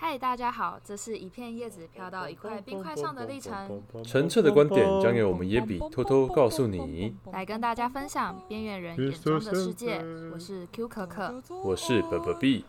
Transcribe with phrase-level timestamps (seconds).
[0.00, 3.82] 嗨，大家好，这是一片叶子飘到一块冰块上的历程。
[4.04, 10.00] 澄澈的观点将由我们耶比偷偷告诉你，来跟大家分享边缘人眼中的世界。
[10.32, 12.62] 我是 Q 可可，我是 BBB。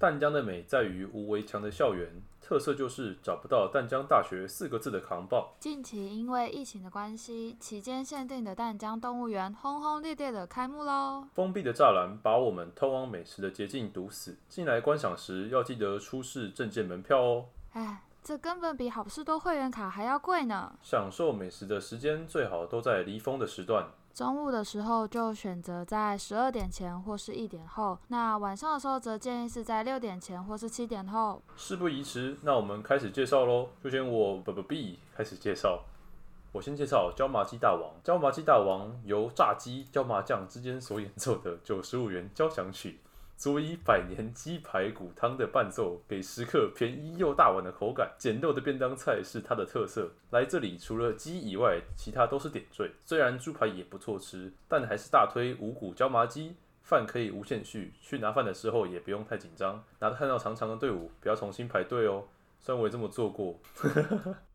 [0.00, 2.08] 淡江的美在于无围墙的校园，
[2.40, 5.46] 特色就是找不到“淡江大学”四个字的扛棒。
[5.58, 11.26] 近期因为疫情的关系，期间限定的淡江动物园轰轰烈烈的开幕喽！
[11.34, 17.44] 封闭的栅栏把我们通往美食的捷径堵死，进来观赏时要记得出示证件门票哦。
[17.74, 20.72] 哎，这根本比好事多会员卡还要贵呢！
[20.82, 23.86] 享受美食的时间最好都在离峰的时段。
[24.12, 31.42] 中午的时候就选择在十二点前或是一点后，那晚上的时候则建议是在六点前或是七点后。
[31.56, 33.68] 事不宜迟，那我们开始介绍喽。
[33.82, 35.84] 就先我 BBB 开始介绍。
[36.52, 37.94] 我先介绍椒麻鸡大王。
[38.02, 42.98] 椒麻鸡大王由炸鸡、椒麻酱之间所演奏的九十五元交响曲。
[43.40, 48.12] 佐以百年鸡排骨汤的伴奏，给食客便宜又大碗的口感。
[48.18, 50.10] 简陋的便当菜是它的特色。
[50.28, 52.92] 来这里除了鸡以外，其他都是点缀。
[53.02, 56.54] 虽然猪排也不错吃，但还是大推五谷椒麻鸡。
[56.82, 59.82] 饭可以无限续，去拿饭的时候也不用太紧张。
[60.00, 62.24] 拿看到长长的队伍，不要重新排队哦。
[62.60, 63.58] 虽然我也这么做过。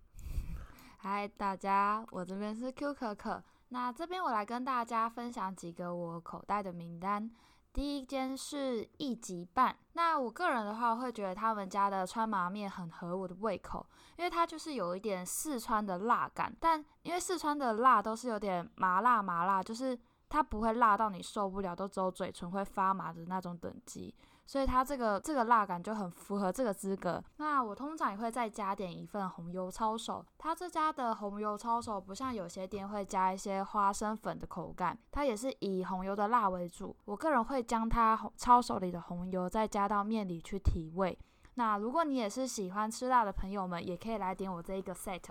[0.98, 3.42] 嗨，大家，我这边是 Q 可可。
[3.70, 7.30] 那这边我来跟大家分享几个我口袋的名单。
[7.76, 24.14] 第一间是一级半，那我个人的话会觉得他们家的川麻面很合我的胃口，因为它就是有一点四川的辣感，但因为四川的辣都是有点麻辣麻辣，就是它不会辣到你受不了，都只有嘴唇会发麻的那种等级。
[24.46, 27.22] 所以它这个这个辣感就很符合这个资格。
[27.38, 30.24] 那我通常也会再加点一份红油抄手。
[30.38, 36.94] 它这家的红油抄手不像有些店会加一些花生粉的口感，它也是以红油的辣为主。
[37.04, 41.18] 我个人会将它抄手里的红油再加到面里去提味。
[41.54, 45.22] 那如果你也是喜欢吃辣的朋友们，也可以来点我这一个 set。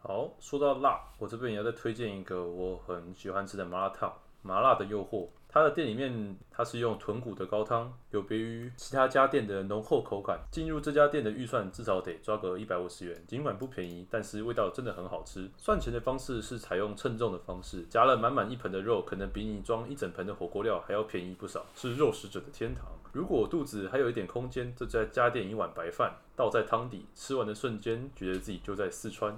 [0.00, 4.12] 好，说到辣，我这边也要再推荐一个我很喜欢吃的麻辣烫，
[4.42, 5.28] 麻辣的诱惑。
[5.52, 10.40] 它的店里面，它是用豚骨的高汤，有别于其他家店的浓厚口感。
[10.50, 15.50] 进入这家店的预算至少得抓个一百五十元，尽管不便宜，但是味道真的很好吃。
[15.58, 22.86] 算钱的方式是采用称重的方式，夹了满满一盆的肉，可能比你装一整盆的火锅料还要便宜不少，是肉食者的天堂。
[23.12, 29.36] 如果肚子还有一点空间，就再加点一碗白饭，倒在汤底，吃完的瞬间，觉得自己就在四川。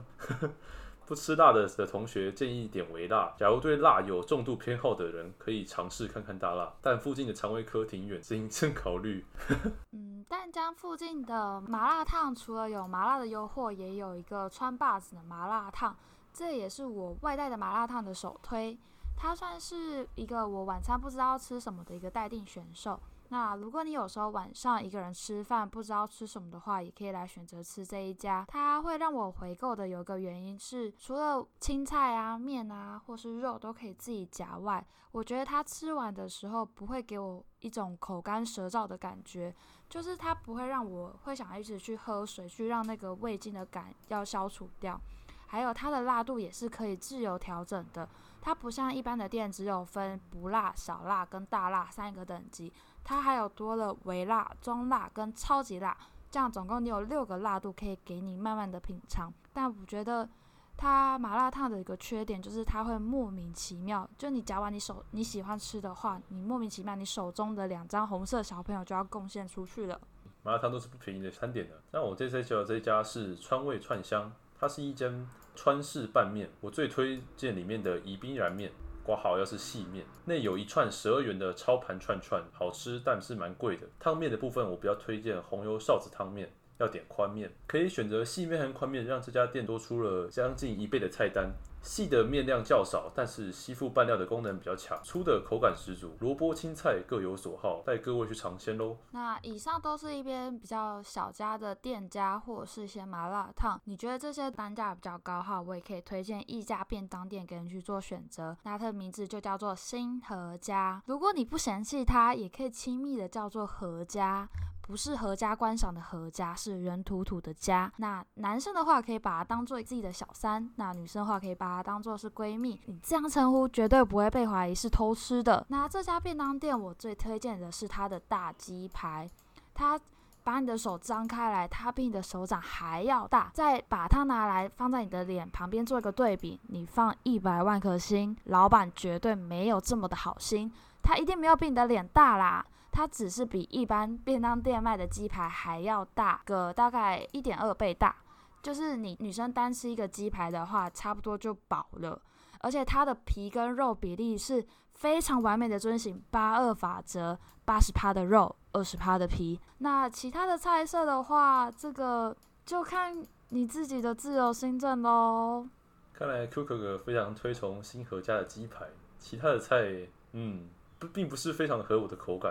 [1.06, 3.34] 不吃辣的的同学建议点微辣。
[3.37, 9.25] 假如对辣有重度偏好的人，可以尝试看看大辣，但附近的肠胃科挺远，谨慎考虑。
[9.93, 15.97] 嗯，淡江附近的麻辣烫除了有麻辣的诱惑，也有一个川霸子的麻辣烫，
[16.32, 18.78] 这也是我外带的麻辣烫的首推。
[19.16, 22.98] 它算是一个我晚餐不知道吃什么的一个待定选手。
[23.29, 28.45] 那如果你有时候晚上一个人吃饭不知道吃什么的话，也可以来选择吃这一家。
[28.49, 39.55] 它会让我回购的有一个原因是，除了青菜啊、面啊或是肉都可以自己夹外，我觉得它吃完的时候不会给我一种口干舌燥的感觉，
[39.89, 45.01] 就是它不会让我会想一直去喝水去让那个胃镜的感要消除掉。
[45.47, 48.09] 还有它的辣度也是可以自由调整的，
[48.41, 52.73] 它不像一般的店只有分不辣、小辣跟大辣三个等级。
[53.04, 55.97] 它还有多了微辣、中辣跟超级辣，
[56.31, 59.32] 这样总共你有六个辣度可以给你慢慢的品尝。
[59.53, 60.28] 但我觉得
[60.76, 70.00] 它麻辣烫的一个缺点就是它会莫名其妙，就你夹完你手你喜欢吃的话，你莫名其妙你手中的两张红色小朋友就要贡献出去了。
[70.43, 71.81] 麻辣烫都是不便宜的餐点的。
[71.93, 78.72] 那我这次介绍这家是川味串香，它是一间川式拌面，我最推荐里面的宜宾燃面。
[79.04, 83.87] 刮好要是细面，那有一串十二元的超盘串串，好吃但是蛮贵的。
[84.00, 91.53] 汤面的部分我比较推荐红油臊子汤面，要点宽面，可以选择细面和宽面，让这家店多出了将近一倍的菜单。
[91.84, 98.97] 细的面量较少，但是吸附拌料的功能比较强，粗的口感十足，萝卜青菜各有所好，带各位去尝鲜喽。
[99.11, 111.03] 那以上都是一边比较小家的店家，或者是一些麻辣烫，你觉得这些单价比较高哈，我也可以推荐一家便当店给人去做选择，那它的名字就叫做新和家。
[111.05, 114.49] 如果你不嫌弃它，也可以亲密的叫做和家。
[114.86, 117.90] 不是阖家观赏的阖家，是人土土的家。
[117.96, 122.78] 那男生的话可以把它当做自己的小三，那女生的话可以把它当做是闺蜜。
[122.84, 125.64] 你这样称呼绝对不会被怀疑是偷吃的。
[125.70, 129.31] 那这家便当店我最推荐的是它的大鸡排，
[129.72, 129.98] 它
[130.42, 133.50] 把你的手张开来，它比你的手掌还要大。
[133.54, 140.70] 再把它拿来放在你的脸旁边做一个对比，你放一百万颗心，老板绝对没有这么的好心，
[141.02, 142.62] 他一定没有比你的脸大啦。
[142.96, 148.14] 它只是比一般便当店卖的鸡排还要大个大概一点二倍大，
[148.62, 152.23] 就是你女生单吃一个鸡排的话，差不多就饱了。
[152.61, 159.58] 而且它的皮跟肉比例是非常完美的遵循八二法则，八十趴的肉，二十趴的皮。
[159.79, 165.67] 那其他的菜色的话，这个就看你自己的自由心证喽。
[166.12, 168.87] 看来 Q 哥哥非常推崇星河家的鸡排，
[169.19, 170.69] 其他的菜，嗯。
[171.12, 172.50] 并不是非常合我的口感。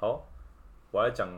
[0.00, 0.26] 好，
[0.92, 1.28] 我来讲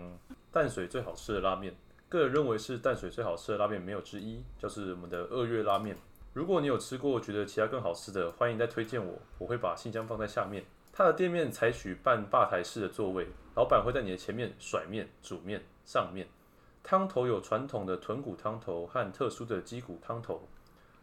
[0.53, 1.75] 淡水最好吃的拉面。
[2.09, 5.99] 个人认为是淡水最好吃的拉面没有之一，就是我们的二月拉面。
[6.33, 10.65] 如果你有吃过，觉得其他更好吃的，欢迎再推荐我，我会把信箱放在下面。
[10.93, 13.27] 它的店面采取半吧台式的座位，
[13.57, 16.29] 老板会在你的前面甩面、煮面、上面。
[16.85, 20.41] 汤头有传统的豚骨汤头和特殊的鸡骨汤头。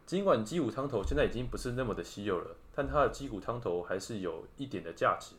[0.06, 5.36] 尽管鸡骨汤头现在已经不是那么的稀有了，但它的鸡骨汤头还是有一点的价值。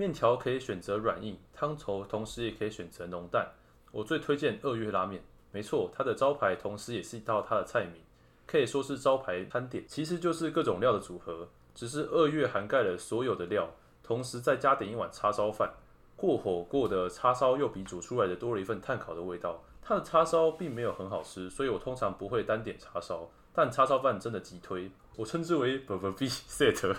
[0.00, 3.46] 面条可以选择软硬，汤头同时也可以选择浓淡。
[3.92, 8.00] 我最推荐二月拉面，没错，它的招牌同时也是一道它的菜名，
[8.46, 9.84] 可以说是招牌餐点。
[9.86, 13.68] 其实就是各种料的组合，只是二月涵盖了所有的料，
[14.02, 15.70] 同时再加点一碗叉烧饭。
[16.16, 19.62] 过火过的叉烧又比煮出来的多了一份炭烤的味道。
[19.82, 23.30] 它的叉烧并没有很好吃，所以我通常不会单点叉烧。
[23.52, 26.96] 但叉烧饭真的极推，我称之为 B B B set，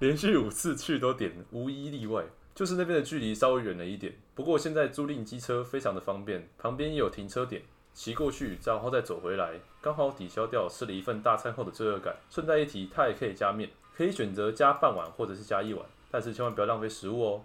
[0.00, 2.24] 连续五次去都点，无一例外。
[2.54, 7.62] 就是那边的距离稍微远了一点，不过现在租赁机车非常的方便，旁边也有停车点，
[7.94, 12.16] 骑过去然后再走回来，刚好抵消掉吃了一份大餐后的罪恶感。
[12.28, 17.42] 顺带一提，它也可以加面，可以选择加半碗或者是加一碗，但是千万不要浪费食物哦。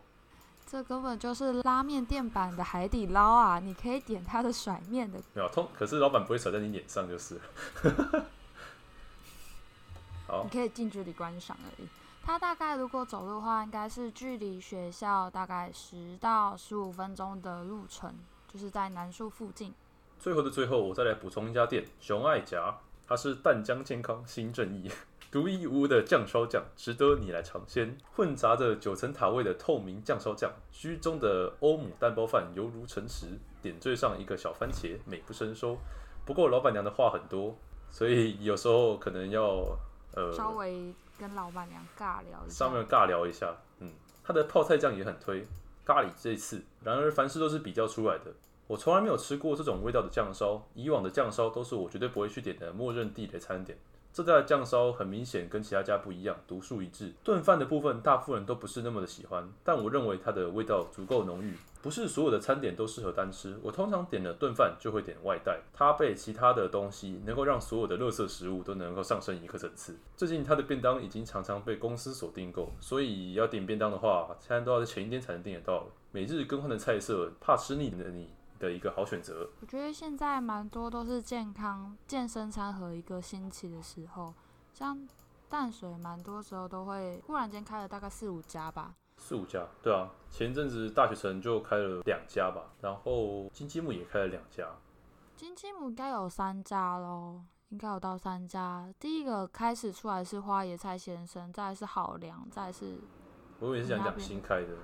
[0.68, 3.60] 这根本就是拉面店版的海底捞啊！
[3.60, 7.40] 你可以点它的甩面的，没有通，可是老板不会甩在你脸上就是。
[10.28, 11.88] 好，你可以近距离观赏而已。
[12.28, 18.12] 它大概如果走路的话，应该是距离学校大概十到十五分钟的路程，
[18.52, 19.72] 就是在南树附近。
[20.18, 22.76] 最后的最后，我再来补充一家店——熊爱夹，
[23.08, 24.90] 它是淡江健康新正义，
[25.32, 27.96] 独一无二的酱烧酱，值得你来尝鲜。
[28.16, 33.28] 混杂着九层塔味的透明酱烧酱，居中的欧姆蛋包饭犹如诚实，
[33.62, 35.78] 点缀上一个小番茄，美不胜收。
[36.26, 37.56] 不过老板娘的话很多，
[37.92, 39.78] 所以有时候可能要
[40.16, 40.92] 呃稍微。
[41.18, 43.92] 跟老板娘尬聊一下，上面尬聊一下，嗯，
[44.24, 45.48] 他的泡菜酱也很推，
[45.86, 46.64] 咖喱这一次。
[46.84, 48.34] 然而凡事都是比较出来的，
[48.68, 53.78] 我从来没有吃过这种味道的酱烧，以往的酱烧都是我绝对不会去点的默认地雷餐点。
[54.16, 57.12] 这家的酱烧很明显跟其他家不一样，独树一帜。
[57.22, 61.54] 炖饭的部分，大部分人都不是那么的喜欢，但我认为它的味道足够浓郁。
[61.82, 69.94] 不是所有的餐点都适合单吃，我通常点了炖饭就会点外带，它配其他的东西，能够让所有的垃圾食物都能够上升一个层次。
[70.16, 75.88] 最近它的便当已经常常被公司所订购，所以要点便当的话，现在都要在前一天才能订得到。
[76.14, 78.30] 每日更换的菜色，怕吃腻的你。
[78.60, 79.50] 的一个好选择。
[79.62, 84.34] 我觉得现在蛮多都是健康健身餐和一个兴起的时候，
[84.74, 85.08] 像
[85.50, 88.96] 淡水蛮多时候都会忽然间开了大概四五家吧。
[89.18, 94.68] 四五家，对啊，前阵子大学城就开了两家吧，然后金鸡母也开了两家。
[95.38, 98.94] 金鸡母应该有三家喽，应该有到三家。
[99.00, 102.98] 第一个开始出来是花椰菜先生，再来是好良，再来是。
[103.60, 104.76] 我以为是想讲新开的。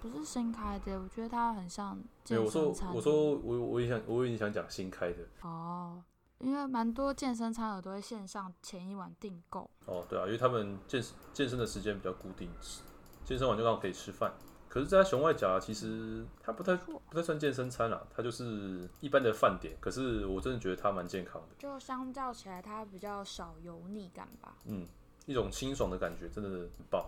[0.00, 2.94] 不是新开的，我觉得它很像健身餐。
[2.94, 5.18] 我说，我说，我我也想，我也想讲新开的。
[5.42, 6.02] 哦，
[6.38, 9.68] 因为蛮多健身餐的都会线上前一晚订购。
[9.84, 11.02] 哦，对啊，因为他们健
[11.34, 12.48] 健身的时间比较固定，
[13.24, 14.32] 健身完就刚好可以吃饭。
[14.70, 19.76] 可是，在熊外甲其实它不太不太算健身餐啦，它就是一般的饭点。
[19.80, 24.56] 可是我真的觉得它蛮健康的，就相较起来，它比较少油腻感吧。
[24.64, 24.86] 嗯，
[25.26, 27.04] 一种清爽的感觉，真的很棒。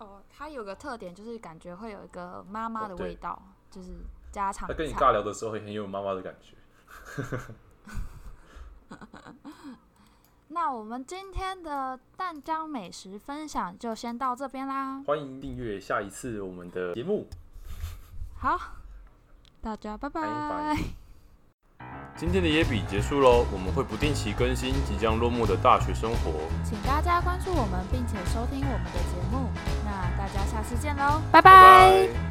[0.00, 3.90] 哦，它有个特点，就是感觉会有一个妈妈的味道，哦、就是
[4.32, 4.66] 家常。
[4.66, 6.56] 他跟你尬聊的时候，会很有妈妈的感觉。
[10.48, 15.00] 那我们今天的淡江美食分享就先到这边啦。
[15.06, 17.28] 欢迎订阅下一次我们的节目。
[18.36, 18.58] 好，
[19.60, 20.22] 大家拜拜。
[20.22, 20.76] 拜拜
[22.16, 26.32] 今天的野比结束喽，我们会不定期更新即将落幕的大学生活，
[26.64, 29.48] 请大家关注我们，并且收听我们的节目。
[30.32, 31.50] 那大家下次见喽，拜拜。
[31.50, 32.20] 拜拜。